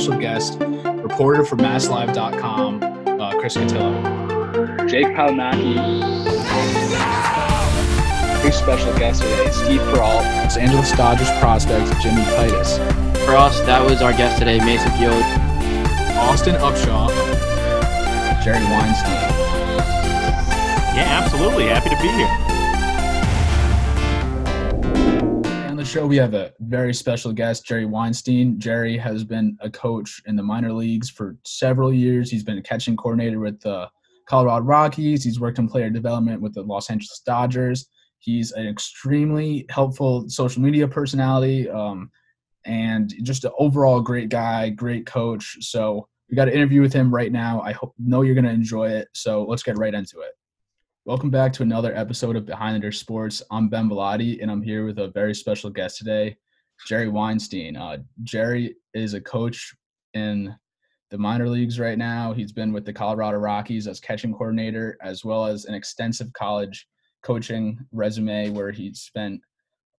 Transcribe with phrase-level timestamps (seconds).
[0.00, 2.82] special guest, reporter for MassLive.com,
[3.20, 4.88] uh, Chris Cotillo.
[4.88, 5.76] Jake Palmaki.
[8.42, 10.24] Two special guests today, Steve Peralt.
[10.42, 12.78] Los Angeles Dodgers prospect Jimmy Titus.
[13.24, 15.22] For us, that was our guest today, Mason Field.
[16.18, 17.08] Austin Upshaw.
[18.42, 19.12] Jerry Weinstein.
[20.96, 21.66] Yeah, absolutely.
[21.66, 22.53] Happy to be here.
[25.94, 28.58] Show, we have a very special guest, Jerry Weinstein.
[28.58, 32.28] Jerry has been a coach in the minor leagues for several years.
[32.28, 33.88] He's been a catching coordinator with the
[34.26, 35.22] Colorado Rockies.
[35.22, 37.86] He's worked in player development with the Los Angeles Dodgers.
[38.18, 42.10] He's an extremely helpful social media personality um,
[42.64, 45.58] and just an overall great guy, great coach.
[45.60, 47.60] So we got an interview with him right now.
[47.60, 49.06] I hope know you're going to enjoy it.
[49.12, 50.32] So let's get right into it.
[51.06, 53.42] Welcome back to another episode of Behind the Dirt Sports.
[53.50, 56.34] I'm Ben Bellotti, and I'm here with a very special guest today,
[56.86, 57.76] Jerry Weinstein.
[57.76, 59.74] Uh, Jerry is a coach
[60.14, 60.56] in
[61.10, 62.32] the minor leagues right now.
[62.32, 66.88] He's been with the Colorado Rockies as catching coordinator, as well as an extensive college
[67.22, 69.42] coaching resume where he spent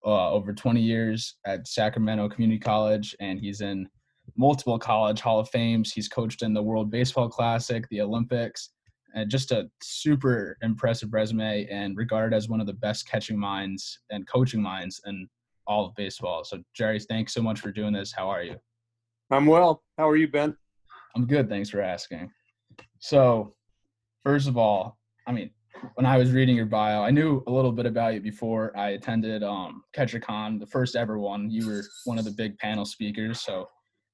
[0.04, 3.88] uh, over 20 years at Sacramento Community College, and he's in
[4.36, 5.94] multiple college Hall of Fames.
[5.94, 8.72] He's coached in the World Baseball Classic, the Olympics,
[9.16, 14.00] and just a super impressive resume and regarded as one of the best catching minds
[14.12, 15.28] and coaching minds in
[15.68, 16.44] all of baseball.
[16.44, 18.12] So, Jerry, thanks so much for doing this.
[18.12, 18.58] How are you?
[19.32, 19.84] I'm well.
[19.98, 20.56] How are you, Ben?
[21.16, 21.50] I'm good.
[21.50, 22.30] Thanks for asking.
[23.00, 23.56] So,
[24.24, 25.50] first of all, I mean,
[25.96, 28.92] when I was reading your bio, I knew a little bit about you before I
[28.92, 31.50] attended um, CatcherCon, the first ever one.
[31.50, 33.68] You were one of the big panel speakers, so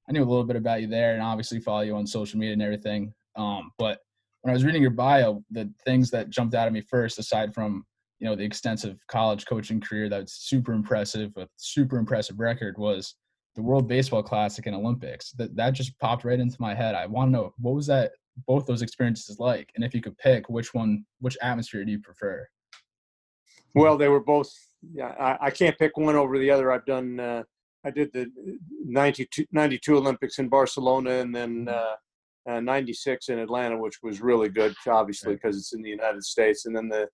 [0.08, 2.54] I knew a little bit about you there, and obviously follow you on social media
[2.54, 3.12] and everything.
[3.36, 3.98] Um, but
[4.42, 7.54] when I was reading your bio, the things that jumped out at me first, aside
[7.54, 7.84] from
[8.18, 13.14] you know the extensive college coaching career that's super impressive, a super impressive record, was
[13.54, 15.32] the World Baseball Classic and Olympics.
[15.32, 16.94] That that just popped right into my head.
[16.94, 18.12] I want to know what was that
[18.46, 22.00] both those experiences like, and if you could pick which one, which atmosphere do you
[22.00, 22.46] prefer?
[23.74, 24.52] Well, they were both.
[24.92, 26.72] Yeah, I, I can't pick one over the other.
[26.72, 27.20] I've done.
[27.20, 27.44] Uh,
[27.84, 28.30] I did the
[28.84, 31.96] 92, 92 Olympics in Barcelona, and then uh,
[32.48, 36.66] uh, 96 in Atlanta, which was really good, obviously, because it's in the United States.
[36.66, 37.08] And then the,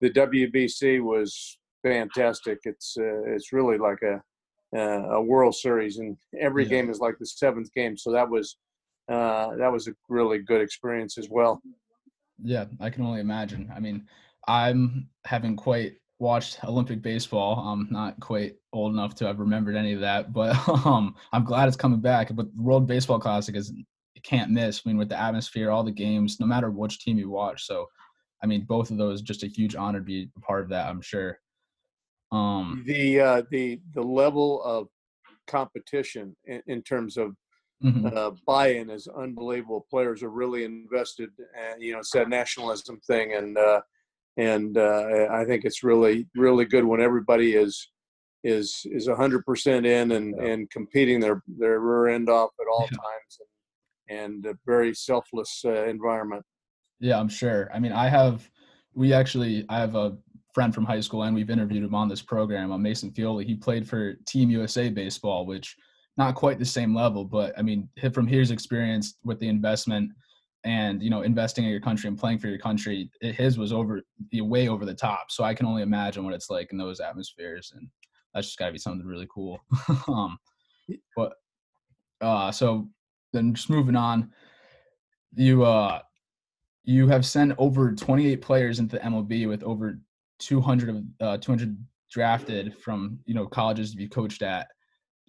[0.00, 2.58] the WBC was fantastic.
[2.64, 4.20] It's, uh, it's really like a,
[4.76, 6.70] uh, a World Series, and every yeah.
[6.70, 7.96] game is like the seventh game.
[7.96, 8.56] So that was,
[9.10, 11.60] uh, that was a really good experience as well.
[12.42, 13.70] Yeah, I can only imagine.
[13.74, 14.06] I mean,
[14.48, 17.58] I'm having quite watched Olympic baseball.
[17.58, 20.56] I'm not quite old enough to have remembered any of that, but
[20.86, 22.34] um, I'm glad it's coming back.
[22.34, 23.72] But World Baseball Classic is
[24.22, 24.82] can't miss.
[24.84, 27.66] I mean, with the atmosphere, all the games, no matter which team you watch.
[27.66, 27.86] So,
[28.42, 30.88] I mean, both of those just a huge honor to be a part of that.
[30.88, 31.38] I'm sure.
[32.30, 34.88] Um, the uh, the the level of
[35.46, 37.34] competition in, in terms of
[37.84, 38.06] mm-hmm.
[38.06, 39.86] uh, buy-in is unbelievable.
[39.90, 41.30] Players are really invested.
[41.58, 43.82] And, you know, it's that nationalism thing, and uh,
[44.38, 47.90] and uh, I think it's really really good when everybody is
[48.44, 50.44] is is 100% in and yeah.
[50.44, 52.96] and competing their their rear end off at all yeah.
[52.96, 53.48] times and
[54.46, 56.44] a very selfless uh, environment.
[57.00, 57.70] Yeah, I'm sure.
[57.74, 58.48] I mean, I have,
[58.94, 60.16] we actually, I have a
[60.54, 63.44] friend from high school and we've interviewed him on this program on Mason Fioli.
[63.44, 65.76] He played for Team USA baseball, which
[66.16, 70.10] not quite the same level, but I mean, from his experience with the investment
[70.64, 74.02] and you know investing in your country and playing for your country, his was over
[74.30, 75.30] the way over the top.
[75.30, 77.88] So I can only imagine what it's like in those atmospheres, and
[78.34, 79.58] that's just got to be something really cool.
[80.08, 80.38] um,
[81.16, 81.32] but
[82.20, 82.88] uh, so
[83.32, 84.30] then just moving on,
[85.34, 86.00] you uh
[86.84, 89.98] you have sent over 28 players into the MLB with over
[90.40, 91.76] 200 of uh, 200
[92.10, 94.68] drafted from you know colleges you coached at.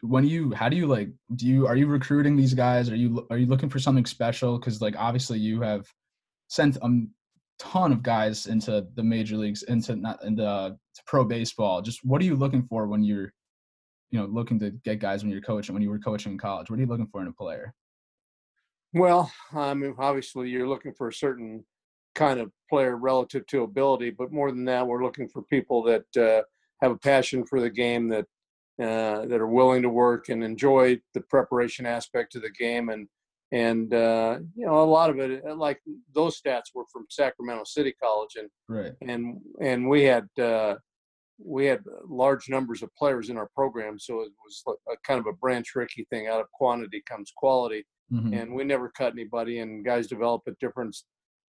[0.02, 2.90] When you how do you like do you are you recruiting these guys?
[2.90, 4.60] Are you are you looking for something special?
[4.60, 5.88] Because like obviously you have
[6.50, 6.90] sent a
[7.60, 11.82] ton of guys into the major leagues into not into pro baseball.
[11.82, 13.32] Just what are you looking for when you're
[14.12, 16.70] you know looking to get guys when you're coaching when you were coaching in college?
[16.70, 17.74] What are you looking for in a player?
[18.94, 21.66] Well, I mean, obviously, you're looking for a certain
[22.14, 26.18] kind of player relative to ability, but more than that, we're looking for people that
[26.18, 26.44] uh,
[26.82, 28.26] have a passion for the game, that
[28.82, 33.08] uh, that are willing to work and enjoy the preparation aspect of the game, and
[33.52, 35.80] and uh, you know, a lot of it, uh, like
[36.14, 38.94] those stats, were from Sacramento City College, and right.
[39.02, 40.76] and and we had uh,
[41.44, 45.26] we had large numbers of players in our program, so it was a kind of
[45.26, 46.28] a Branch Rickey thing.
[46.28, 48.34] Out of quantity comes quality mm-hmm.
[48.34, 49.60] and we never cut anybody.
[49.60, 50.96] And guys develop at different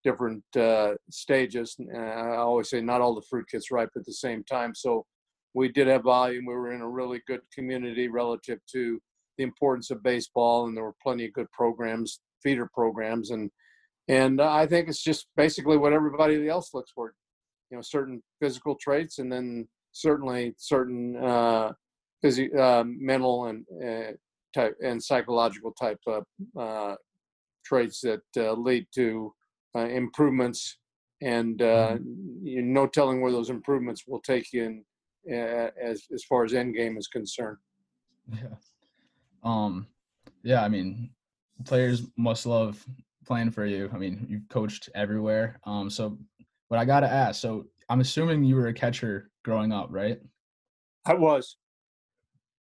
[0.04, 1.76] different uh, stages.
[1.78, 4.74] And I always say not all the fruit gets ripe at the same time.
[4.74, 5.06] So
[5.54, 6.44] we did have volume.
[6.46, 9.00] We were in a really good community relative to
[9.38, 13.50] the importance of baseball, and there were plenty of good programs, feeder programs, and
[14.06, 17.14] and I think it's just basically what everybody else looks for.
[17.70, 21.72] You know, certain physical traits, and then certainly certain uh,
[22.58, 24.12] uh, mental and uh,
[24.54, 26.24] type and psychological type of
[26.58, 26.94] uh,
[27.64, 29.34] traits that uh, lead to
[29.76, 30.78] uh, improvements.
[31.22, 31.96] And uh,
[32.42, 34.84] you no telling where those improvements will take you in,
[35.32, 37.56] uh, as as far as end game is concerned.
[38.30, 38.56] Yeah.
[39.42, 39.86] Um.
[40.42, 40.62] Yeah.
[40.62, 41.10] I mean,
[41.64, 42.84] players must love
[43.26, 43.90] playing for you.
[43.94, 45.60] I mean, you've coached everywhere.
[45.64, 45.88] Um.
[45.88, 46.18] So,
[46.68, 47.40] but I gotta ask.
[47.40, 50.20] So, I'm assuming you were a catcher growing up, right?
[51.06, 51.56] I was.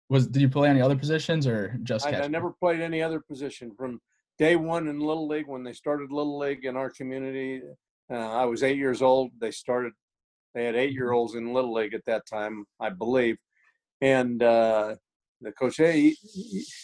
[0.10, 2.22] Was did you play any other positions or just I.
[2.22, 4.00] I never played any other position from
[4.38, 7.62] day one in Little League when they started Little League in our community.
[8.12, 9.32] Uh, I was eight years old.
[9.40, 9.94] They started.
[10.54, 13.38] They had eight year olds in Little League at that time, I believe.
[14.02, 14.96] And uh,
[15.42, 16.16] the coach, hey,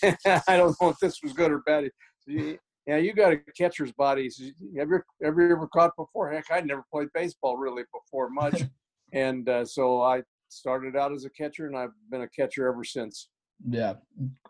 [0.04, 1.90] I don't know if this was good or bad.
[2.26, 4.30] Yeah, you got a catcher's body.
[4.78, 6.32] Have you, have you ever caught before?
[6.32, 8.64] Heck, I never played baseball really before much.
[9.14, 12.84] and uh, so I started out as a catcher, and I've been a catcher ever
[12.84, 13.30] since.
[13.68, 13.96] Yeah,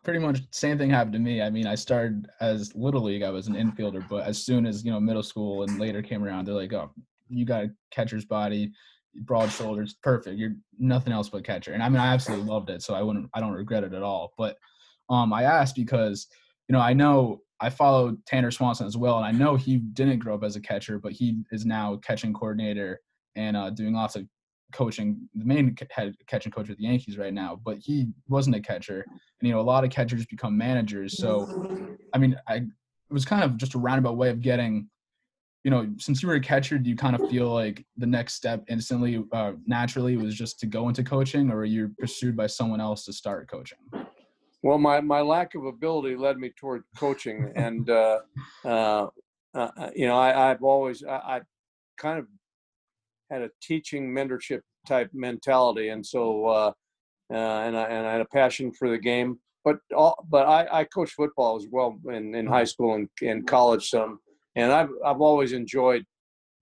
[0.04, 1.42] pretty much same thing happened to me.
[1.42, 3.24] I mean, I started as little league.
[3.24, 6.24] I was an infielder, but as soon as you know middle school and later came
[6.24, 6.92] around, they're like, "Oh,
[7.28, 8.72] you got a catcher's body,
[9.22, 10.38] broad shoulders, perfect.
[10.38, 13.30] You're nothing else but catcher." And I mean, I absolutely loved it, so I wouldn't,
[13.34, 14.34] I don't regret it at all.
[14.38, 14.57] But
[15.10, 16.28] um, I asked because
[16.68, 20.19] you know I know I followed Tanner Swanson as well, and I know he didn't
[20.19, 23.01] grow up as a catcher, but he is now catching coordinator
[23.36, 24.28] and uh, doing lots of
[24.71, 28.60] coaching the main head catching coach with the Yankees right now, but he wasn't a
[28.60, 29.06] catcher.
[29.07, 31.18] And you know, a lot of catchers become managers.
[31.18, 31.68] So
[32.13, 32.56] I mean, I
[33.10, 34.88] it was kind of just a roundabout way of getting,
[35.63, 38.36] you know, since you were a catcher, do you kind of feel like the next
[38.36, 42.48] step instantly, uh, naturally, was just to go into coaching, or were you pursued by
[42.48, 43.80] someone else to start coaching?
[44.62, 48.19] Well, my, my lack of ability led me toward coaching, and uh,
[48.63, 49.07] uh,
[49.54, 51.42] uh, you know, I, I've always I, I
[51.98, 52.27] kind of
[53.29, 56.71] had a teaching mentorship type mentality, and so uh,
[57.31, 59.39] uh, and I and I had a passion for the game.
[59.65, 63.45] But all, but I, I coached football as well in, in high school and, and
[63.45, 64.19] college some,
[64.55, 66.05] and I've I've always enjoyed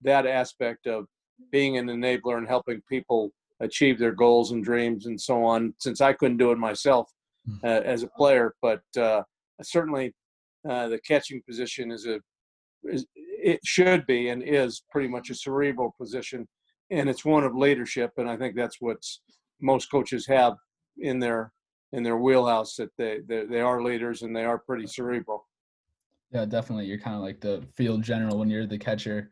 [0.02, 1.06] that aspect of
[1.52, 5.74] being an enabler and helping people achieve their goals and dreams and so on.
[5.80, 7.10] Since I couldn't do it myself
[7.64, 9.22] uh, as a player, but uh,
[9.62, 10.14] certainly
[10.68, 12.20] uh, the catching position is a
[12.84, 16.48] is, it should be and is pretty much a cerebral position
[16.92, 19.22] and it's one of leadership and i think that's what's
[19.62, 20.56] most coaches have
[21.00, 21.52] in their
[21.94, 25.46] in their wheelhouse that they they, they are leaders and they are pretty cerebral
[26.32, 26.86] Yeah, definitely.
[26.86, 29.32] You're kind of like the field general when you're the catcher,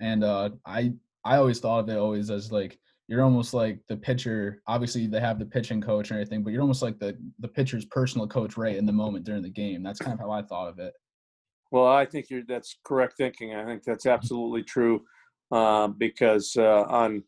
[0.00, 0.92] and uh, I
[1.24, 4.62] I always thought of it always as like you're almost like the pitcher.
[4.66, 7.84] Obviously, they have the pitching coach and everything, but you're almost like the the pitcher's
[7.86, 9.82] personal coach right in the moment during the game.
[9.82, 10.94] That's kind of how I thought of it.
[11.72, 15.02] well i think you're that's correct thinking i think that's absolutely true
[15.52, 17.22] uh, because uh, on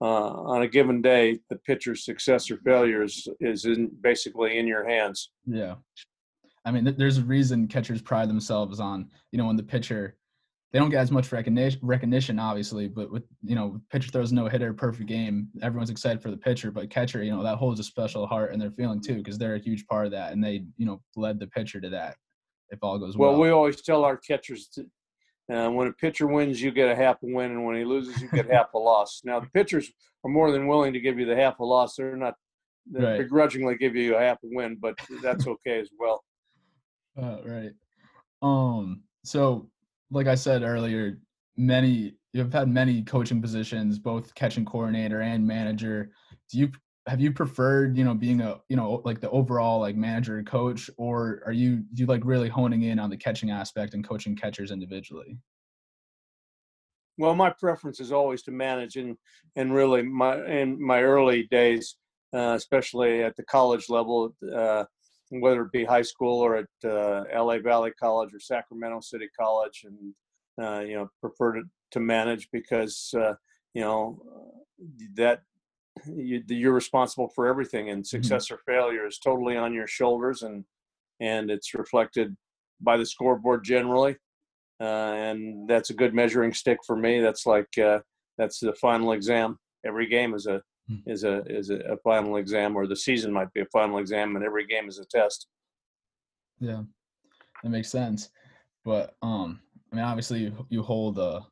[0.00, 4.66] uh, on a given day the pitcher's success or failure is, is in, basically in
[4.66, 5.76] your hands Yeah.
[6.64, 10.16] I mean, th- there's a reason catchers pride themselves on, you know, when the pitcher,
[10.72, 14.48] they don't get as much recognition, recognition obviously, but with, you know, pitcher throws no
[14.48, 17.84] hitter, perfect game, everyone's excited for the pitcher, but catcher, you know, that holds a
[17.84, 20.32] special heart in their feeling too, because they're a huge part of that.
[20.32, 22.16] And they, you know, led the pitcher to that
[22.70, 23.32] if all goes well.
[23.32, 24.86] Well, we always tell our catchers, to,
[25.52, 28.20] uh, when a pitcher wins, you get a half a win, and when he loses,
[28.22, 29.20] you get half a loss.
[29.24, 29.92] Now, the pitchers
[30.24, 31.96] are more than willing to give you the half a loss.
[31.96, 32.34] They're not
[32.86, 33.18] they Right.
[33.18, 36.22] begrudgingly give you a half a win, but that's okay as well.
[37.16, 37.70] Uh, right.
[38.42, 39.04] Um.
[39.22, 39.70] So,
[40.10, 41.20] like I said earlier,
[41.56, 46.10] many you've had many coaching positions, both catching coordinator and manager.
[46.50, 46.72] Do you
[47.06, 50.46] have you preferred, you know, being a you know like the overall like manager and
[50.46, 54.34] coach, or are you you like really honing in on the catching aspect and coaching
[54.34, 55.38] catchers individually?
[57.18, 59.16] Well, my preference is always to manage, and
[59.56, 61.96] and really my in my early days,
[62.34, 64.84] uh, especially at the college level, uh,
[65.28, 69.84] whether it be high school or at uh, LA Valley College or Sacramento City College,
[69.84, 70.14] and
[70.66, 73.34] uh, you know prefer to, to manage because uh,
[73.74, 74.22] you know
[75.14, 75.42] that
[76.06, 80.64] you, you're responsible for everything, and success or failure is totally on your shoulders, and
[81.20, 82.36] and it's reflected
[82.80, 84.16] by the scoreboard generally
[84.80, 84.84] uh,
[85.14, 87.20] and that's a good measuring stick for me.
[87.20, 88.00] That's like uh,
[88.36, 89.58] that's the final exam.
[89.86, 90.96] Every game is a Hmm.
[91.06, 94.36] is a is a, a final exam, or the season might be a final exam,
[94.36, 95.46] and every game is a test.
[96.60, 96.82] Yeah,
[97.62, 98.28] that makes sense.
[98.84, 99.60] But um,
[99.90, 101.46] I mean, obviously, you, you hold a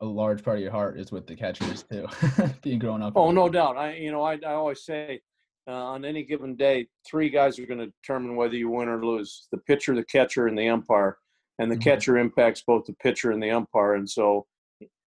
[0.00, 2.06] a large part of your heart is with the catchers too,
[2.62, 3.14] being grown up.
[3.16, 3.76] Oh, no doubt.
[3.76, 5.20] I you know I I always say
[5.68, 9.04] uh, on any given day, three guys are going to determine whether you win or
[9.04, 11.18] lose: the pitcher, the catcher, and the umpire.
[11.60, 11.82] And the Mhm.
[11.82, 14.46] catcher impacts both the pitcher and the umpire, and so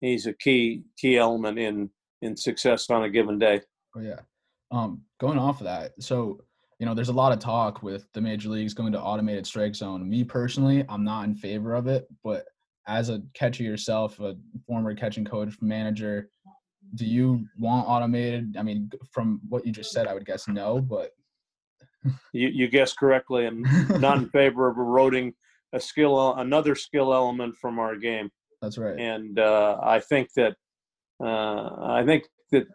[0.01, 1.91] he's a key key element in
[2.23, 3.61] in success on a given day.
[3.97, 4.21] Oh yeah.
[4.71, 6.41] Um, going off of that, so
[6.79, 9.75] you know, there's a lot of talk with the major leagues going to automated strike
[9.75, 10.09] zone.
[10.09, 12.47] Me personally, I'm not in favor of it, but
[12.87, 16.31] as a catcher yourself, a former catching coach, manager,
[16.95, 18.57] do you want automated?
[18.59, 21.11] I mean, from what you just said, I would guess no, but
[22.33, 23.47] You you guessed correctly.
[23.47, 23.63] I'm
[24.01, 25.35] not in favor of eroding
[25.73, 28.31] a skill another skill element from our game.
[28.61, 28.99] that's right.
[28.99, 30.57] and uh, I think that
[31.23, 32.67] uh, I think that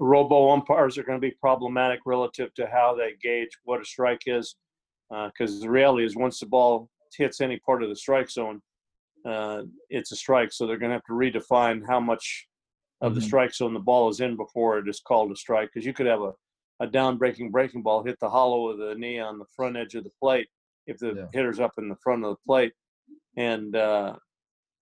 [0.00, 4.22] robo umpires are going to be problematic relative to how they gauge what a strike
[4.26, 4.56] is,
[5.10, 8.60] because the reality is once the ball hits any part of the strike zone,
[9.26, 10.52] uh, it's a strike.
[10.52, 12.46] So they're going to have to redefine how much
[13.00, 13.24] of the Mhm.
[13.24, 15.70] strike zone the ball is in before it is called a strike.
[15.72, 16.32] Because you could have a,
[16.80, 19.94] a down breaking breaking ball hit the hollow of the knee on the front edge
[19.94, 20.48] of the plate
[20.86, 21.26] if the Yeah.
[21.32, 22.72] hitter's up in the front of the plate,
[23.36, 24.16] and uh,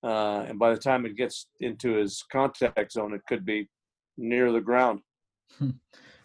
[0.05, 3.69] uh, and by the time it gets into his contact zone, it could be
[4.16, 5.00] near the ground.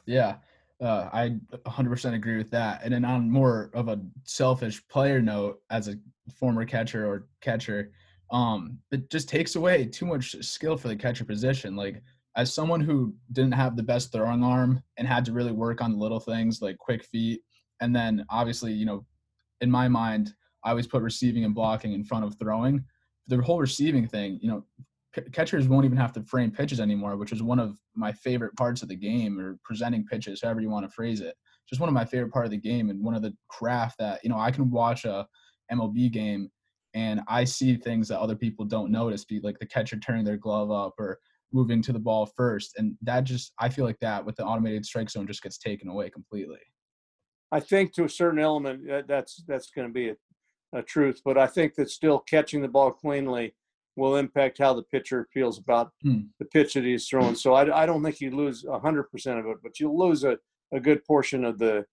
[0.07, 0.37] Yeah,
[0.81, 2.81] uh, I 100% agree with that.
[2.83, 5.95] And then on more of a selfish player note, as a
[6.35, 7.91] former catcher or catcher,
[8.31, 11.75] um, it just takes away too much skill for the catcher position.
[11.75, 12.01] Like
[12.37, 15.99] as someone who didn't have the best throwing arm and had to really work on
[15.99, 17.41] little things like quick feet,
[17.81, 19.05] and then obviously, you know,
[19.59, 20.33] in my mind,
[20.63, 22.85] I always put receiving and blocking in front of throwing.
[23.27, 24.65] The whole receiving thing, you know,
[25.15, 28.55] c- catchers won't even have to frame pitches anymore, which is one of my favorite
[28.55, 31.35] parts of the game, or presenting pitches, however you want to phrase it.
[31.67, 34.23] Just one of my favorite part of the game, and one of the craft that
[34.23, 35.27] you know I can watch a
[35.71, 36.49] MLB game
[36.93, 40.37] and I see things that other people don't notice, be like the catcher turning their
[40.37, 41.19] glove up or
[41.53, 44.85] moving to the ball first, and that just I feel like that with the automated
[44.85, 46.59] strike zone just gets taken away completely.
[47.51, 50.15] I think to a certain element that that's that's going to be a,
[50.73, 53.53] a truth, but I think that still catching the ball cleanly
[53.97, 56.21] will impact how the pitcher feels about Hmm.
[56.39, 57.35] the pitch that he's throwing.
[57.35, 60.37] So I, I don't think you lose hundred percent of it, but you lose a,
[60.71, 61.85] a good portion of the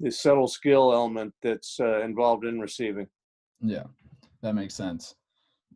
[0.00, 3.06] the subtle skill element that's uh, involved in receiving.
[3.60, 3.84] Yeah,
[4.44, 5.16] that makes sense.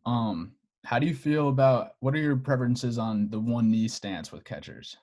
[0.05, 0.53] Um,
[0.85, 4.45] how do you feel about what are your preferences on the one knee stance with
[4.45, 4.97] catchers?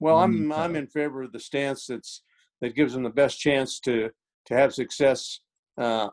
[0.00, 2.22] Well, One I'm I'm in favor of the stance that's
[2.60, 4.10] that gives them the best chance to
[4.46, 5.40] to have success
[5.76, 6.08] uh,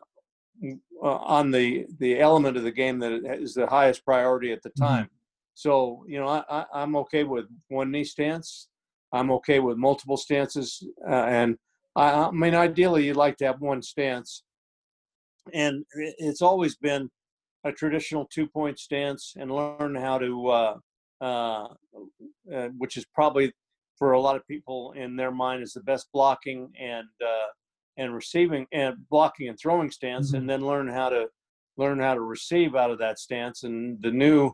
[1.04, 4.70] uh, on the the element of the game that is the highest priority at the
[4.72, 4.82] Mhm.
[4.82, 5.10] time.
[5.54, 8.70] So you know, I, I, I'm okay with one knee stance.
[9.12, 11.58] I'm okay with multiple stances, uh, and
[11.96, 14.44] I, I mean, ideally, you'd like to have one stance.
[15.54, 17.10] And it's always been
[17.64, 20.78] a traditional two point stance, and learn how to, uh,
[21.22, 21.68] uh,
[22.54, 23.52] uh, which is probably
[23.98, 27.48] for a lot of people in their mind is the best blocking and uh,
[27.98, 30.38] and receiving and blocking and throwing stance, Mhm.
[30.38, 31.30] and then learn how to
[31.78, 33.64] learn how to receive out of that stance.
[33.64, 34.52] And the new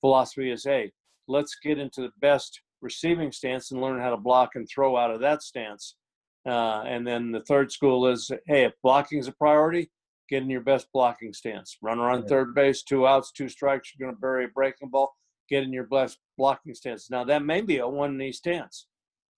[0.00, 0.92] philosophy is, hey,
[1.26, 5.10] let's get into the best receiving stance and learn how to block and throw out
[5.10, 5.96] of that stance.
[6.44, 9.90] Uh, and then the third school is, hey, if blocking is a priority,
[10.32, 11.76] get in your best blocking stance.
[11.82, 12.28] Runner on Right.
[12.28, 15.14] third base, two outs, two strikes, you're going to bury a breaking ball.
[15.50, 17.10] Get in your best blocking stance.
[17.10, 18.86] Now that may be a one knee stance.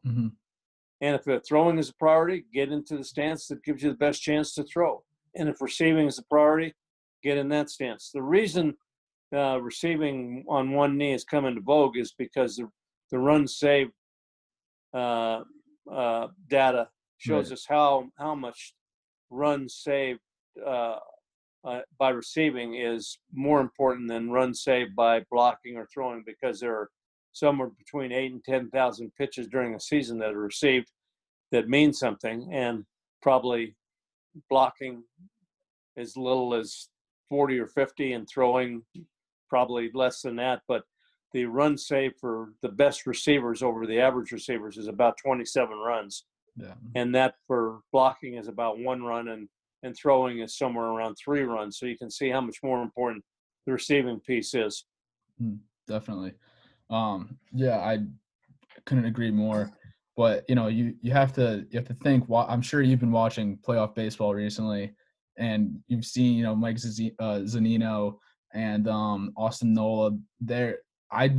[0.05, 0.29] hmm
[1.01, 4.23] And if throwing is a priority, get into the stance that gives you the best
[4.23, 5.03] chance to throw.
[5.35, 6.75] And if receiving is a priority,
[7.25, 8.13] get in that stance.
[8.15, 8.77] The reason
[9.35, 12.69] uh, receiving on one knee has come into vogue is because the,
[13.11, 13.89] the run save
[14.95, 15.41] uh,
[15.93, 17.53] uh, data shows Right.
[17.55, 18.75] us how how much
[19.31, 20.21] runs saved
[20.65, 20.97] uh,
[21.65, 26.75] uh, by receiving is more important than run saved by blocking or throwing because there
[26.75, 26.91] are
[27.33, 30.91] somewhere between eight and ten thousand pitches during a season that are received
[31.53, 32.85] that mean something, and
[33.23, 33.75] probably
[34.51, 35.03] blocking
[35.97, 36.89] as little as
[37.29, 38.83] forty or fifty, and throwing
[39.49, 40.61] probably less than that.
[40.69, 40.83] But
[41.33, 46.27] the run save for the best receivers over the average receivers is about 27 runs,
[46.57, 46.75] Yeah.
[46.95, 49.49] and that for blocking is about one run, and
[49.85, 51.79] and throwing is somewhere around three runs.
[51.79, 53.23] So you can see how much more important
[53.67, 54.85] the receiving piece is.
[55.87, 56.33] definitely
[56.91, 57.99] um yeah i
[58.87, 59.71] couldn't agree more
[60.17, 63.13] but you know you you have to you have to think i'm sure you've been
[63.13, 64.93] watching playoff baseball recently
[65.39, 68.17] and you've seen you know mike uh, zunino
[68.53, 70.11] and um austin nola
[70.41, 70.79] there
[71.11, 71.35] i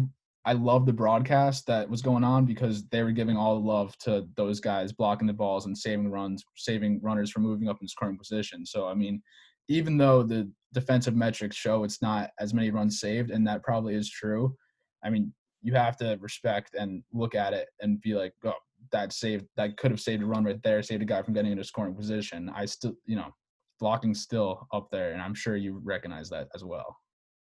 [0.45, 3.97] i love the broadcast that was going on because they were giving all the love
[3.97, 7.87] to those guys blocking the balls and saving runs saving runners from moving up in
[7.87, 9.21] scoring position so i mean
[9.67, 13.95] even though the defensive metrics show it's not as many runs saved, and that probably
[13.95, 14.55] is true.
[15.03, 18.53] I mean, you have to respect and look at it and be like, oh,
[18.91, 21.51] that saved that could have saved a run right there, saved a guy from getting
[21.51, 22.51] into scoring position.
[22.55, 23.31] I still, you know,
[23.79, 26.95] blocking still up there, and I'm sure you recognize that as well.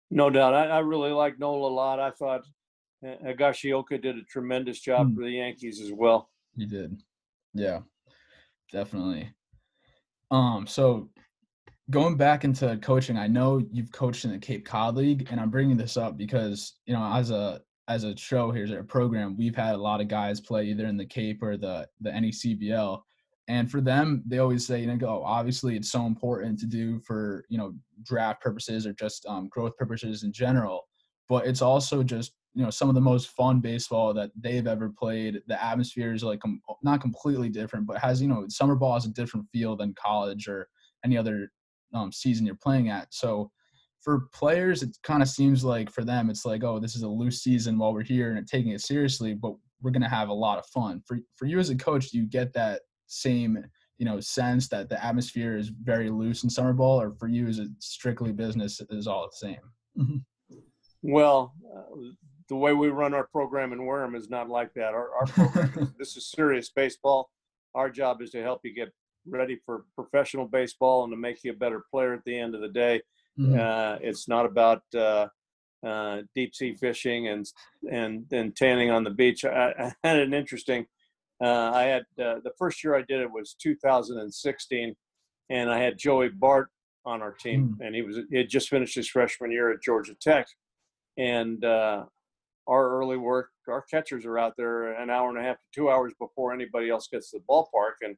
[0.10, 0.54] No doubt.
[0.54, 2.00] I, I really like Nola a lot.
[2.00, 2.42] I thought
[3.06, 5.16] uh, Higashioka did a tremendous job Mm.
[5.16, 6.30] for the Yankees as well.
[6.56, 7.02] You did.
[7.54, 7.80] Yeah,
[8.72, 9.32] definitely.
[10.30, 11.10] Um, so
[11.90, 15.50] going back into coaching, I know you've coached in the Cape Cod League, and I'm
[15.50, 19.56] bringing this up because you know, as a as a show here's a program, we've
[19.56, 23.02] had a lot of guys play either in the Cape or the the NECBL,
[23.48, 25.24] and for them, they always say, you know, go.
[25.24, 29.76] Obviously, it's so important to do for you know draft purposes or just um, growth
[29.78, 30.88] purposes in general,
[31.28, 34.90] but it's also just you know some of the most fun baseball that they've ever
[34.90, 35.42] played.
[35.48, 39.06] The atmosphere is like com- not completely different, but has you know summer ball has
[39.06, 40.68] a different feel than college or
[41.06, 41.52] any other
[41.94, 43.14] um, season you're playing at.
[43.14, 43.52] So
[44.02, 47.08] for players, it kind of seems like for them it's like oh this is a
[47.08, 50.60] loose season while we're here and taking it seriously, but we're gonna have a lot
[50.60, 51.02] of fun.
[51.06, 53.64] For for you as a coach, do you get that same
[53.98, 57.48] you know sense that the atmosphere is very loose in summer ball, or for you
[57.48, 59.62] is it strictly business is all the same?
[61.04, 61.82] Well, uh,
[62.52, 64.94] the way we run our program in Wareham is not like that.
[64.94, 67.30] Our, our program, is, this is serious baseball.
[67.74, 68.90] Our job is to help you get
[69.26, 72.60] ready for professional baseball and to make you a better player at the end of
[72.60, 73.04] the day.
[73.40, 73.58] Mhm.
[73.58, 75.28] Uh, it's not about uh,
[75.82, 77.46] uh, deep sea fishing and
[77.90, 79.46] and and tanning on the beach.
[79.46, 80.88] I, I had an interesting.
[81.42, 84.94] Uh, I had uh, the first year I did it was 2016,
[85.50, 86.68] and I had Joey Bart
[87.06, 90.16] on our team, and he was he had just finished his freshman year at Georgia
[90.20, 90.48] Tech,
[91.18, 92.04] and uh,
[92.72, 95.90] our early work, our catchers are out there an hour and a half to two
[95.90, 98.16] hours before anybody else gets to the ballpark, and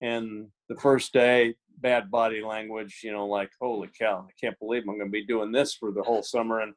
[0.00, 4.82] and the first day, bad body language, you know, like holy cow, I can't believe
[4.82, 6.60] I'm going to be doing this for the whole summer.
[6.60, 6.74] And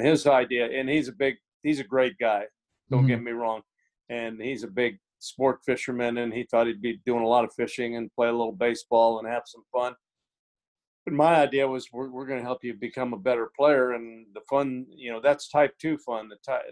[0.00, 2.44] his idea, and he's a big, he's a great guy.
[2.90, 3.08] Don't Mhm.
[3.08, 3.62] get me wrong,
[4.08, 7.52] and he's a big sport fisherman, and he thought he'd be doing a lot of
[7.54, 9.94] fishing and play a little baseball and have some fun.
[11.08, 14.26] But my idea was we're, we're going to help you become a better player, and
[14.34, 16.28] the fun, you know, that's type two fun.
[16.28, 16.64] The type,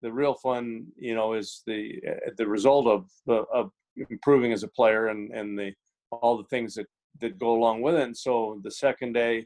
[0.00, 3.72] the real fun, you know, is the uh, the result of the of
[4.08, 5.72] improving as a player and and the
[6.12, 6.86] all the things that
[7.20, 8.02] that go along with it.
[8.02, 9.44] And so the second day,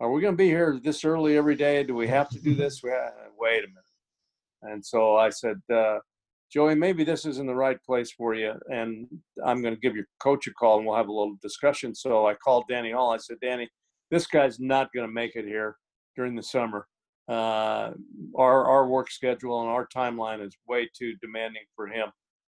[0.00, 1.84] are we going to be here this early every day?
[1.84, 2.80] Do we have to do this?
[2.84, 4.74] Ha- Wait a minute.
[4.74, 5.98] And so I said, uh,
[6.50, 9.06] Joey, maybe this isn't the right place for you, and
[9.46, 11.94] I'm going to give your coach a call, and we'll have a little discussion.
[11.94, 13.12] So I called Danny Hall.
[13.12, 13.68] I said, Danny,
[14.10, 15.76] this guy's not going to make it here
[16.16, 16.86] during the summer.
[17.28, 17.92] Uh,
[18.36, 22.08] our our work schedule and our timeline is way too demanding for him,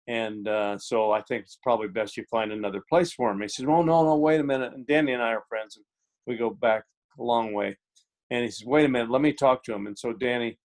[0.09, 3.41] and uh, so I think it's probably best you find another place for him.
[3.41, 5.85] He said, "Oh no, no, wait a minute." And Danny and I are friends, and
[6.27, 6.85] we go back
[7.19, 7.77] a long way.
[8.31, 10.59] And he says, "Wait a minute, let me talk to him." And so Danny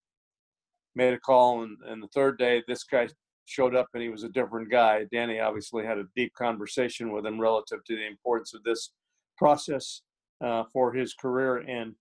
[0.96, 3.08] made a call, and, and the third day, this guy
[3.46, 5.06] showed up, and he was a different guy.
[5.12, 8.94] Danny obviously had a deep conversation with him relative to the importance of this
[9.38, 10.02] process
[10.42, 11.58] uh, for his career.
[11.58, 11.96] And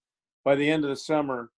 [0.45, 1.51] by the end of the summer,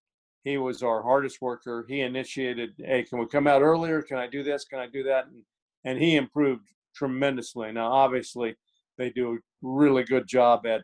[0.45, 1.85] he was our hardest worker.
[1.89, 4.03] He initiated, "Hey, can we come out earlier?
[4.03, 4.65] Can I do this?
[4.65, 5.43] Can I do that?" And
[5.85, 7.73] and he improved tremendously.
[7.73, 8.57] Now, obviously,
[8.99, 10.83] they do a really good job at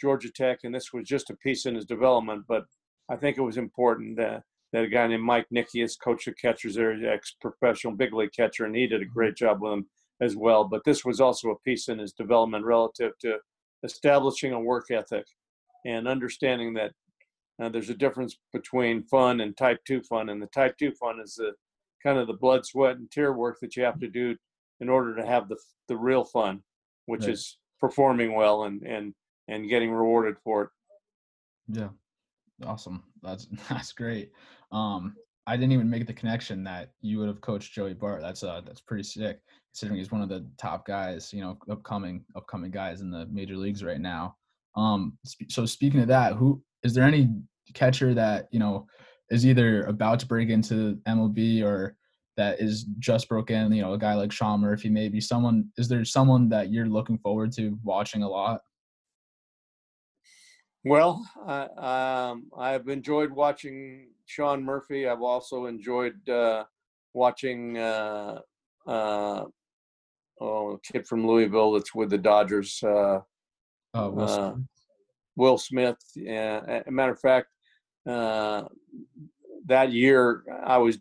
[0.00, 2.44] Georgia Tech, and this was just a piece in his development.
[2.46, 2.64] But
[3.08, 6.36] I think it was important that that a guy named Mike Nickeas is coach of
[6.36, 9.86] catchers there, ex-professional big league catcher, and he did a great job with him
[10.20, 10.64] as well.
[10.64, 13.38] But this was also a piece in his development relative to
[13.84, 15.24] establishing a work ethic
[15.84, 16.92] and understanding that
[17.60, 21.20] uh, there's a difference between fun and type two fun, and the type two fun
[21.20, 21.52] is the
[22.02, 24.36] kind of the blood, sweat, and tear work that you have to do
[24.80, 25.56] in order to have the
[25.88, 26.62] the real fun,
[27.06, 27.30] which Right.
[27.30, 29.14] is performing well and and
[29.48, 30.70] and getting rewarded for it.
[31.68, 31.88] Yeah.
[32.64, 33.02] Awesome.
[33.22, 34.32] That's that's great.
[34.72, 38.20] Um I didn't even make the connection that you would have coached Joey Bart.
[38.20, 39.40] That's uh that's pretty sick
[39.78, 43.56] considering he's one of the top guys, you know, upcoming upcoming guys in the major
[43.56, 44.34] leagues right now.
[44.76, 45.16] Um
[45.48, 47.30] so speaking of that, who is there any
[47.74, 48.86] catcher that, you know,
[49.30, 51.96] is either about to break into MLB or
[52.36, 56.04] that is just broken, you know, a guy like Sean Murphy, maybe someone is there
[56.04, 58.60] someone that you're looking forward to watching a lot?
[60.84, 65.06] Well, um, I've enjoyed watching Sean Murphy.
[65.06, 66.64] I've also enjoyed uh,
[67.14, 68.40] watching uh,
[68.86, 69.44] uh,
[70.40, 73.20] oh, a kid from Louisville that's with the Dodgers, uh,
[73.94, 74.66] Uh, Will Uh, Smith?
[75.36, 75.98] Will Smith.
[76.14, 77.48] Yeah, a matter of fact,
[78.06, 78.64] uh,
[79.66, 80.98] that year I was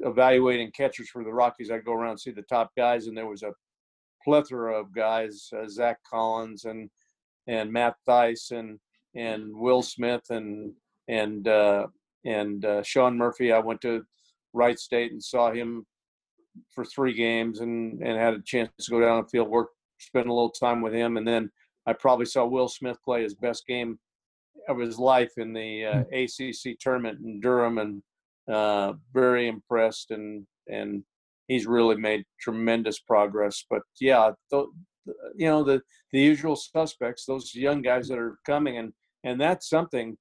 [0.00, 1.70] evaluating catchers for the Rockies.
[1.70, 3.52] I'd go around and see the top guys, and there was a
[4.24, 6.90] plethora of guys: uh, Zach Collins and
[7.46, 8.78] and Matt Thaiss and
[9.14, 10.74] and Will Smith and
[11.08, 11.86] and uh,
[12.24, 13.52] and uh, Sean Murphy.
[13.52, 14.04] I went to
[14.52, 15.86] Wright State and saw him
[16.74, 20.28] for three games and and had a chance to go down the field, work, spend
[20.28, 21.50] a little time with him, and then
[21.86, 23.98] I probably saw Will Smith play his best game
[24.68, 28.02] of his life in the uh, ACC tournament in Durham, and
[28.52, 31.04] uh, very impressed, and and
[31.48, 33.64] he's really made tremendous progress.
[33.70, 34.66] But yeah, th-
[35.36, 35.80] you know the
[36.12, 38.92] the usual suspects, those young guys that are coming, and
[39.24, 40.16] and that's something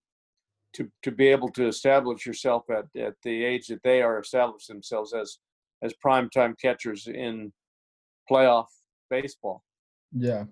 [0.73, 4.67] to to be able to establish yourself at at the age that they are establish
[4.67, 5.39] themselves as
[5.85, 7.53] as prime time catchers in
[8.29, 8.65] playoff
[9.09, 9.63] baseball.
[10.11, 10.45] Yeah,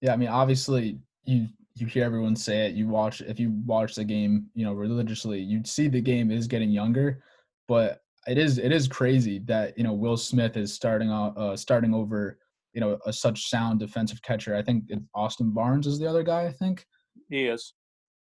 [0.00, 0.12] yeah.
[0.12, 2.74] I mean, obviously, you you hear everyone say it.
[2.74, 6.46] You watch if you watch the game, you know, religiously, you'd see the game is
[6.46, 7.22] getting younger,
[7.68, 11.94] but it is it is crazy that you know Will Smith is starting uh, starting
[11.94, 12.38] over
[12.72, 14.54] you know a such sound defensive catcher.
[14.54, 16.44] I think Austin Barnes is the other guy.
[16.44, 16.84] I think
[17.28, 17.74] he is.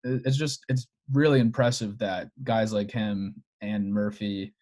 [0.04, 4.54] It's just it's really impressive that guys like him and Murphy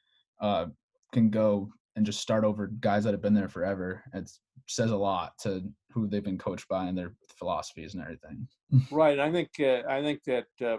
[0.42, 0.68] uh,
[1.14, 4.04] can go and just start over guys that have been there forever.
[4.14, 4.32] It
[4.68, 8.48] says a lot to who they've been coached by and their philosophies and everything.
[8.92, 9.20] right.
[9.20, 10.78] I think uh, I think that uh,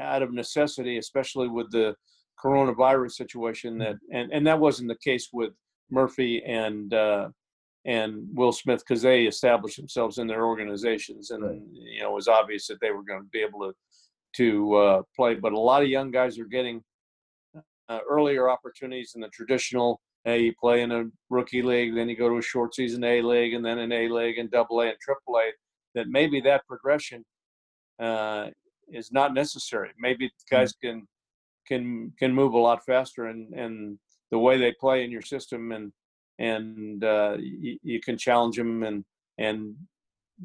[0.00, 1.94] out of necessity, especially with the
[2.42, 5.52] coronavirus situation, that and and that wasn't the case with
[5.90, 7.28] Murphy and uh,
[7.84, 11.60] and Will Smith because they established themselves in their organizations, and right.
[11.72, 13.72] you know it was obvious that they were going to be able to
[14.36, 15.34] to uh, play.
[15.34, 16.82] But a lot of young guys are getting
[17.90, 20.00] uh, earlier opportunities in the traditional.
[20.28, 23.22] Hey, you play in a rookie league, then you go to a short season A
[23.22, 25.52] league, and then an A league, and Double A and Triple A.
[25.94, 27.24] That maybe that progression
[27.98, 28.48] uh,
[28.92, 29.88] is not necessary.
[29.98, 31.08] Maybe guys can
[31.66, 33.98] can can move a lot faster, and and
[34.30, 35.92] the way they play in your system, and
[36.38, 39.06] and uh, you, you can challenge them, and
[39.38, 39.76] and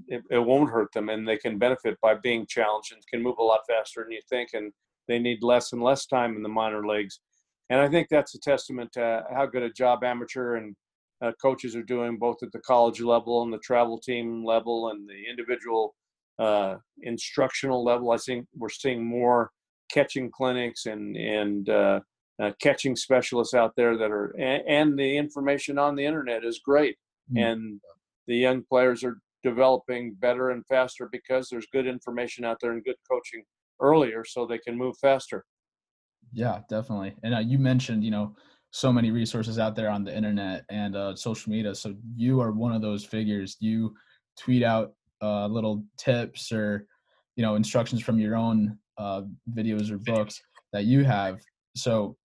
[0.08, 3.38] it, it, won't hurt them and they can benefit by being challenged and can move
[3.38, 4.72] a lot faster than you think and
[5.08, 7.20] they need less and less time in the minor leagues
[7.70, 10.76] and i think that's a testament to how good a job amateur and
[11.24, 15.08] uh, coaches are doing both at the college level and the travel team level and
[15.08, 15.96] the individual
[16.40, 19.52] uh, instructional level i think we're seeing more
[19.92, 22.00] catching clinics and and uh,
[22.42, 26.60] uh catching specialists out there that are and, and, the information on the internet is
[26.66, 26.98] great
[27.32, 27.44] mm-hmm.
[27.44, 27.82] and
[28.28, 32.84] the young players are developing better and faster because there's good information out there and
[32.84, 33.44] good coaching
[33.82, 35.44] earlier so they can move faster.
[36.34, 37.16] Yeah, definitely.
[37.24, 38.36] And uh, you mentioned, you know,
[38.72, 41.76] so many resources out there on the internet and uh, social media.
[41.76, 43.56] So you are one of those figures.
[43.60, 43.94] You
[44.40, 46.88] tweet out uh, little tips or,
[47.36, 50.42] you know, instructions from your own uh, videos or books
[50.72, 51.40] that you have.
[51.76, 52.18] So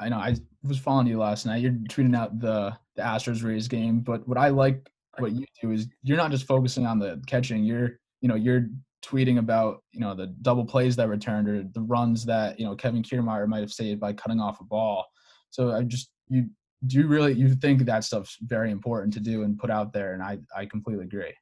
[0.00, 1.62] I know I was following you last night.
[1.62, 4.88] You're tweeting out the the Astros Rays game, but what I like
[5.18, 7.64] what you do is you're not just focusing on the catching.
[7.64, 8.68] You're you know you're
[9.04, 12.74] tweeting about you know the double plays that returned or the runs that you know
[12.74, 15.06] Kevin Kiermaier might have saved by cutting off a ball.
[15.50, 16.48] So I just you
[16.86, 20.14] do you really you think that stuff's very important to do and put out there,
[20.14, 21.34] and I I completely agree.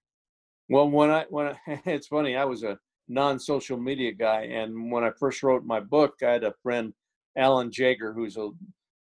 [0.68, 5.04] Well, when I when I, it's funny, I was a non-social media guy, and when
[5.04, 6.92] I first wrote my book, I had a friend,
[7.36, 8.50] Alan Jaeger, who's a,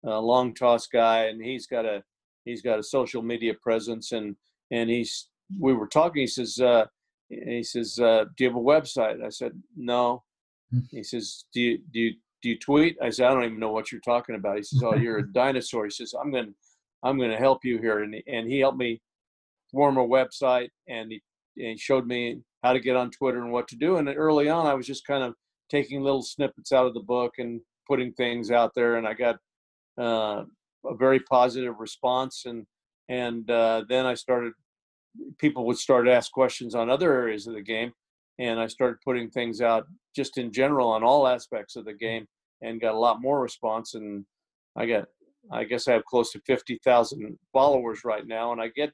[0.05, 2.03] a long toss guy, and he's got a
[2.45, 4.37] he's got a social media presence, and
[4.71, 6.23] and he's we were talking.
[6.23, 6.87] He says, uh,
[7.29, 10.25] he says, uh, "Do you have a website?" I said, "No."
[10.71, 10.81] Hmm.
[10.91, 13.73] He says, "Do you do you do you tweet?" I said, "I don't even know
[13.73, 16.55] what you're talking about." He says, "Oh, you're a dinosaur." He says, "I'm going to
[17.03, 19.01] I'm going to help you here," and and he helped me
[19.71, 21.23] form a website, and he
[21.57, 23.97] and he showed me how to get on Twitter and what to do.
[23.97, 25.35] And early on, I was just kind of
[25.71, 29.37] taking little snippets out of the book and putting things out there, and I got
[29.99, 30.45] uh,
[30.87, 32.45] a very positive response.
[32.47, 32.67] And
[33.09, 34.53] and uh, then I started.
[35.39, 37.93] People would start to ask questions on other areas of the game,
[38.39, 42.01] and I started putting things out just in general on all aspects of the mm.
[42.01, 42.27] game,
[42.63, 43.95] and got a lot more response.
[43.95, 44.25] And
[44.77, 45.05] I got,
[45.53, 48.91] I guess I have close to fifty thousand followers right now, and I get,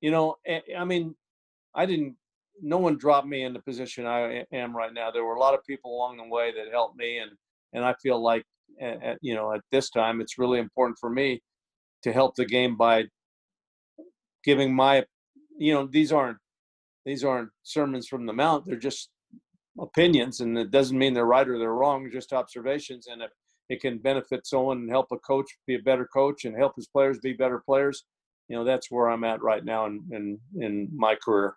[0.00, 0.36] you know,
[0.76, 1.14] I mean,
[1.74, 2.16] I didn't.
[2.62, 5.10] No one dropped me in the position I am right now.
[5.10, 7.32] There were a lot of people along the way that helped me, and
[7.72, 8.44] and I feel like,
[8.80, 11.42] at, you know, at this time, it's really important for me
[12.04, 13.04] to help the game by
[14.44, 15.04] giving my
[15.58, 16.38] you know these aren't
[17.04, 19.10] these aren't sermons from the mount they're just
[19.80, 23.30] opinions and it doesn't mean they're right or they're wrong just observations and if
[23.68, 26.86] it can benefit someone and help a coach be a better coach and help his
[26.86, 28.04] players be better players.
[28.48, 31.56] You know that's where i'm at right now in in, in my career.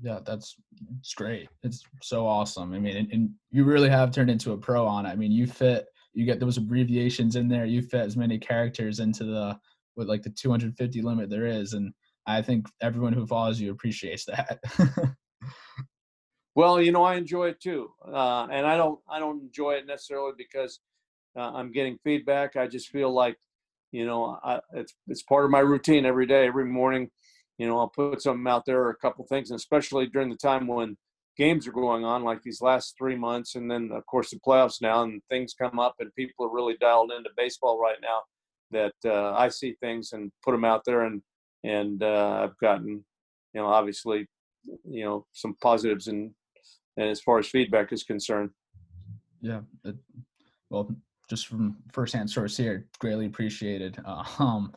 [0.00, 0.56] Yeah that's
[0.98, 1.48] it's great.
[1.62, 2.72] It's so awesome.
[2.72, 5.10] I mean and, and you really have turned into a pro on it.
[5.10, 9.00] I mean you fit you get those abbreviations in there you fit as many characters
[9.00, 9.58] into the
[9.96, 11.92] with like the 250 limit there is and
[12.26, 14.60] I think everyone who follows you appreciates that.
[16.54, 19.86] well, you know, I enjoy it too, uh, and I don't I don't enjoy it
[19.86, 20.80] necessarily because
[21.36, 22.56] uh, I'm getting feedback.
[22.56, 23.36] I just feel like
[23.92, 27.10] you know, I, it's it's part of my routine every day, every morning.
[27.58, 30.36] You know, I'll put something out there, or a couple things, and especially during the
[30.36, 30.96] time when
[31.36, 34.80] games are going on, like these last three months, and then of course the playoffs
[34.80, 38.20] now, and things come up, and people are really dialed into baseball right now.
[38.72, 41.22] That uh, I see things and put them out there, and
[41.64, 43.04] and uh, I've gotten,
[43.52, 44.28] you know, obviously,
[44.84, 46.32] you know, some positives and
[46.96, 48.50] and as far as feedback is concerned.
[49.40, 49.96] Yeah, it,
[50.68, 50.94] well,
[51.28, 53.98] just from firsthand source here, greatly appreciated.
[54.04, 54.72] Uh, um,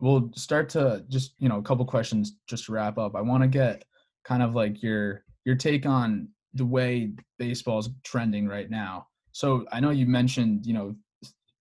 [0.00, 3.14] we'll start to just you know a couple questions just to wrap up.
[3.14, 3.84] I want to get
[4.24, 9.06] kind of like your your take on the way baseball is trending right now.
[9.32, 10.94] So I know you mentioned you know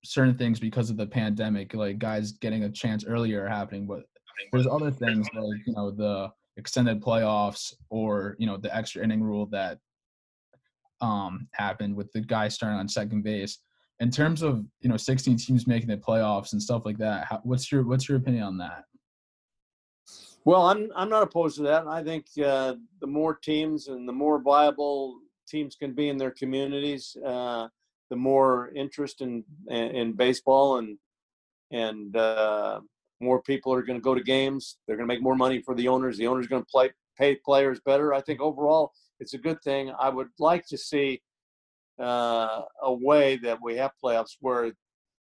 [0.03, 4.03] certain things because of the pandemic, like guys getting a chance earlier are happening, but
[4.51, 9.23] there's other things like you know the extended playoffs or you know the extra inning
[9.23, 9.79] rule that
[11.01, 13.59] um happened with the guy starting on second base.
[13.99, 17.39] In terms of you know 16 teams making the playoffs and stuff like that how,
[17.43, 18.85] what's your what's your opinion on that?
[20.43, 21.87] Well i'm i'm not opposed to that.
[21.87, 26.31] I think uh, the more teams and the more viable teams can be in their
[26.31, 27.67] communities uh,
[28.09, 30.97] the more interest in in baseball and
[31.71, 32.81] and uh,
[33.21, 35.75] more people are going to go to games they're going to make more money for
[35.75, 36.89] the owners the owners going to play
[37.21, 38.13] pay players better.
[38.13, 39.93] I think overall it's a good thing.
[39.99, 41.21] I would like to see
[42.01, 44.71] uh, a way that we have playoffs where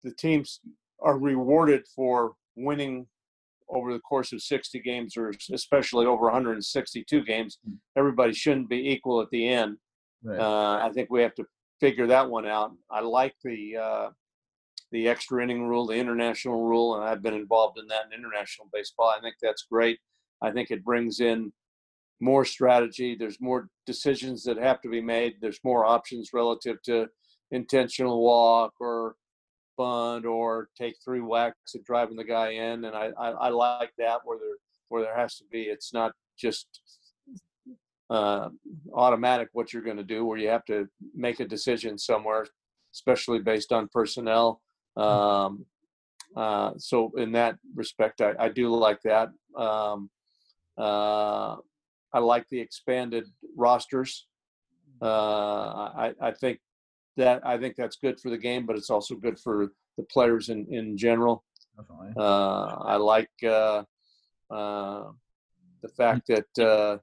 [0.04, 0.62] the teams
[1.02, 3.08] are rewarded for winning
[3.70, 7.58] over the course of 60 games or especially over 162 games.
[7.65, 7.76] Hmm.
[7.96, 9.78] everybody shouldn't be equal at the end.
[10.24, 10.39] Right.
[10.39, 11.46] uh, i think we have to
[11.80, 12.74] figure that one out.
[12.91, 14.10] I like the uh,
[14.92, 18.68] the extra inning rule the international rule and i've been involved in that in international
[18.74, 20.00] baseball i think that's great
[20.42, 21.52] i think it brings in
[22.22, 23.16] more strategy.
[23.16, 25.36] There's more decisions that have to be made.
[25.42, 27.08] There's more options relative to
[27.50, 29.16] intentional walk or
[29.78, 32.86] bunt or take three whacks at driving the guy in.
[32.86, 34.56] And I, I, I like that where there
[34.90, 35.64] where there has to be.
[35.64, 36.68] It's not just
[38.10, 38.50] uh,
[38.94, 42.46] automatic what you're going to do, where you have to make a decision somewhere,
[42.94, 44.62] especially based on personnel.
[44.98, 45.66] Um,
[46.36, 49.30] uh, so in that respect, I, I do like that.
[49.56, 50.10] Um,
[50.78, 51.58] uh,
[52.14, 54.28] I like the expanded rosters.
[55.02, 56.60] Uh, I, I think
[57.18, 60.50] that I think that's good for the game, but it's also good for the players
[60.50, 61.44] in in general.
[61.78, 62.14] Definitely.
[62.18, 63.84] Uh, I like uh,
[64.50, 65.12] uh,
[65.82, 66.98] the fact that uh,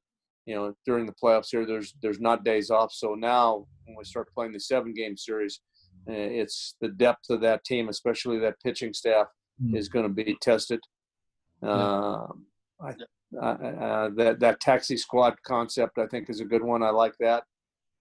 [0.47, 2.93] you know during the playoffs here, there's there's not days off.
[2.93, 5.61] So now when we start playing the seven game series,
[6.07, 9.27] it's the depth of that team, especially that pitching staff,
[9.63, 9.77] mm.
[9.77, 10.81] is going to be tested.
[11.63, 11.71] Yeah.
[11.71, 12.47] Um,
[12.81, 12.95] I,
[13.37, 16.83] uh, uh, that that taxi squad concept I think is a good one.
[16.83, 17.45] I like that.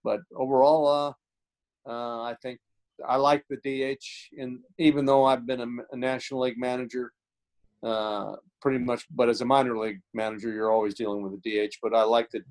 [0.04, 2.60] But overall, uh, uh, I think
[3.06, 4.40] I like the DH.
[4.40, 7.12] And even though I've been a, a National League manager,
[7.82, 11.74] uh, pretty much, but as a minor league manager, you're always dealing with the DH.
[11.82, 12.42] But I like the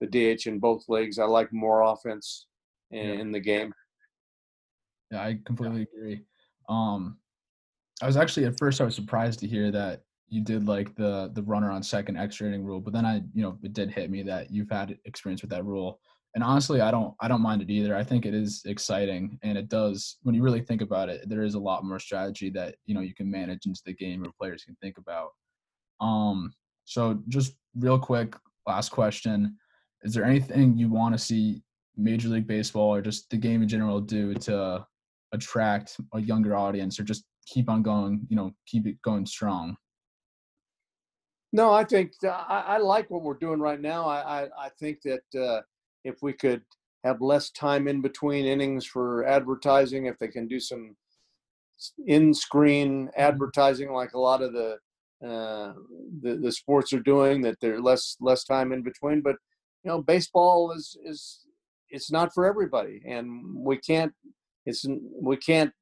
[0.00, 1.18] the DH in both leagues.
[1.18, 2.46] I like more offense
[2.90, 3.20] in, yeah.
[3.20, 3.72] in the game.
[5.14, 6.22] Yeah, I completely agree.
[6.68, 7.18] Um,
[8.02, 11.30] I was actually at first I was surprised to hear that you did like the
[11.34, 14.10] the runner on second extra inning rule, but then I you know it did hit
[14.10, 16.00] me that you've had experience with that rule.
[16.34, 17.94] And honestly, I don't I don't mind it either.
[17.96, 21.28] I think it is exciting, and it does when you really think about it.
[21.28, 24.24] There is a lot more strategy that you know you can manage into the game
[24.24, 25.30] or players can think about.
[26.00, 26.52] Um,
[26.86, 28.34] so just real quick,
[28.66, 29.56] last question:
[30.02, 31.62] Is there anything you want to see
[31.96, 34.84] Major League Baseball or just the game in general do to
[35.34, 38.26] attract a younger audience, or just keep on going?
[38.28, 39.76] You know, keep it going strong.
[41.52, 44.06] No, I think uh, I, I, like what we're doing right now.
[44.06, 45.60] I, I, I think that uh,
[46.02, 46.62] if we could
[47.04, 50.96] have less time in between innings for advertising, if they can do some
[52.06, 54.78] in-screen advertising like a lot of the
[55.24, 55.72] uh,
[56.22, 59.20] the, the sports are doing, that they're less less time in between.
[59.20, 59.36] But
[59.84, 61.46] you know, baseball is is
[61.88, 64.12] it's not for everybody, and we can't
[64.66, 64.86] it's
[65.20, 65.72] we can't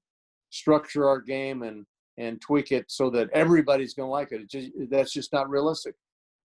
[0.50, 1.86] structure our game and
[2.18, 4.48] and tweak it so that everybody's going to like it.
[4.48, 5.94] Just, that's just not realistic.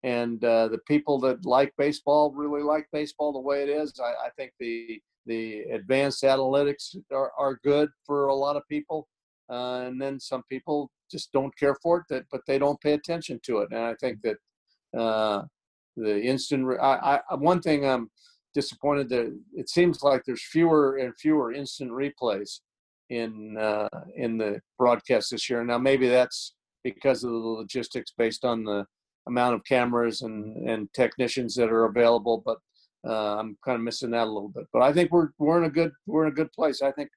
[0.02, 3.98] And uh, the people that like baseball really like baseball the way it is.
[3.98, 9.08] I, I think the the advanced analytics are, are good for a lot of people,
[9.50, 12.04] uh, and then some people just don't care for it.
[12.10, 13.68] That but they don't pay attention to it.
[13.70, 14.36] And I think that
[14.98, 15.44] uh,
[15.96, 16.68] the instant.
[16.80, 18.10] I, I one thing I'm
[18.54, 22.60] disappointed that it seems like there's fewer and fewer instant replays
[23.10, 25.64] in uh, in the broadcast this year.
[25.64, 28.86] Now maybe that's because of the logistics based on the
[29.26, 32.58] amount of cameras and, and technicians that are available, but
[33.06, 34.64] uh, I'm kind of missing that a little bit.
[34.72, 36.82] But I think we're we're in a good we're in a good place.
[36.82, 37.10] I think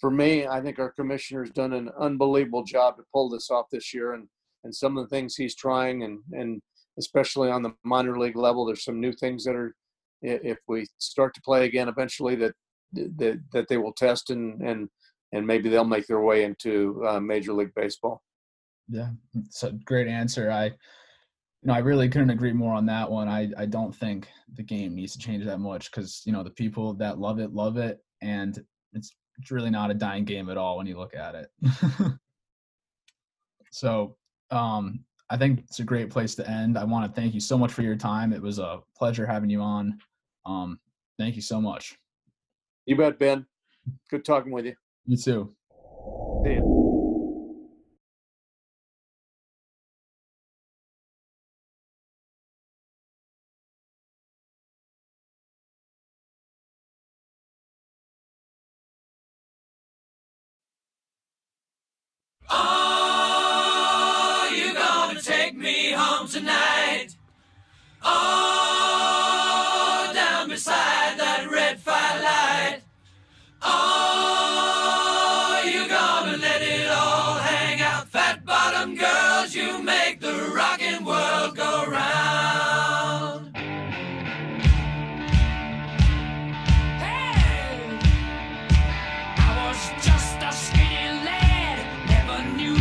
[0.00, 3.94] for me, I think our commissioner's done an unbelievable job to pull this off this
[3.94, 4.28] year, and
[4.64, 6.60] and some of the things he's trying, and and
[6.98, 9.74] especially on the minor league level, there's some new things that are
[10.26, 12.52] if we start to play again eventually that
[12.92, 14.88] that that they will test and and
[15.32, 18.22] and maybe they'll make their way into uh, Major League Baseball.
[18.88, 20.50] Yeah, it's a great answer.
[20.50, 20.72] I, you
[21.64, 23.28] know, I really couldn't agree more on that one.
[23.28, 26.50] I, I don't think the game needs to change that much because you know the
[26.50, 28.62] people that love it love it, and
[28.92, 31.50] it's it's really not a dying game at all when you look at it.
[33.72, 34.16] so,
[34.50, 36.78] um, I think it's a great place to end.
[36.78, 38.32] I want to thank you so much for your time.
[38.32, 39.98] It was a pleasure having you on.
[40.46, 40.78] Um,
[41.18, 41.96] thank you so much.
[42.86, 43.46] You bet, Ben.
[44.10, 44.74] Good talking with you.
[45.06, 45.54] You too.
[46.44, 46.86] See you.
[62.48, 67.08] Are you gonna take me home tonight?
[68.02, 68.35] Oh.
[92.54, 92.75] new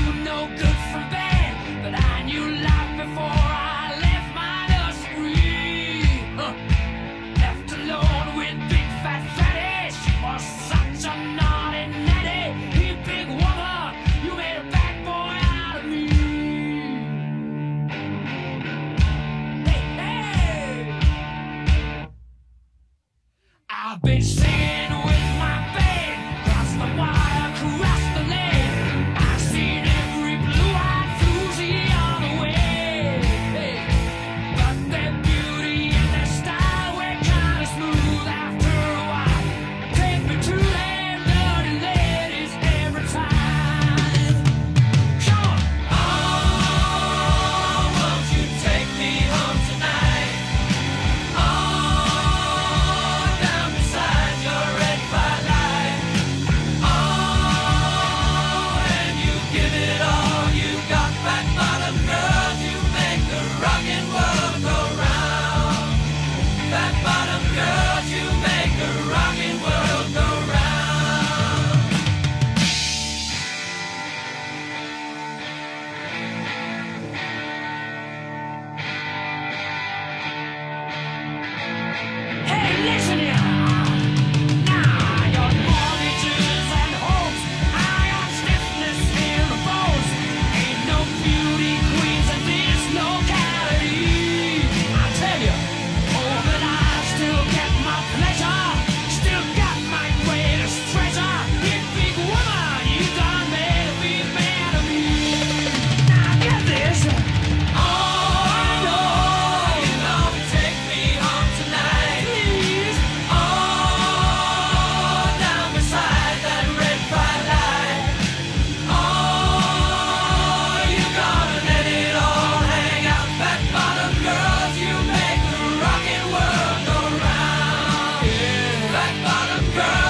[129.76, 130.05] God.